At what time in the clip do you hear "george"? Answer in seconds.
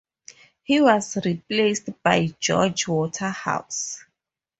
2.39-2.87